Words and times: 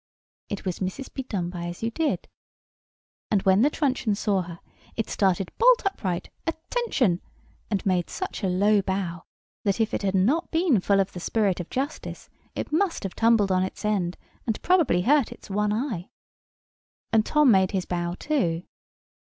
It 0.49 0.65
was 0.65 0.79
Mrs. 0.79 1.13
Bedonebyasyoudid. 1.13 2.25
And, 3.29 3.41
when 3.43 3.61
the 3.61 3.69
truncheon 3.69 4.15
saw 4.15 4.41
her, 4.41 4.59
it 4.95 5.07
started 5.11 5.51
bolt 5.59 5.85
upright—Attention!—and 5.85 7.85
made 7.85 8.09
such 8.09 8.41
a 8.43 8.47
low 8.47 8.81
bow, 8.81 9.21
that 9.63 9.79
if 9.79 9.93
it 9.93 10.01
had 10.01 10.15
not 10.15 10.49
been 10.49 10.79
full 10.79 10.99
of 10.99 11.13
the 11.13 11.19
spirit 11.19 11.59
of 11.59 11.69
justice, 11.69 12.31
it 12.55 12.71
must 12.71 13.03
have 13.03 13.13
tumbled 13.15 13.51
on 13.51 13.61
its 13.61 13.85
end, 13.85 14.17
and 14.47 14.59
probably 14.63 15.03
hurt 15.03 15.31
its 15.31 15.51
one 15.51 15.71
eye. 15.71 16.09
And 17.13 17.23
Tom 17.23 17.51
made 17.51 17.69
his 17.69 17.85
bow 17.85 18.15
too. 18.15 18.63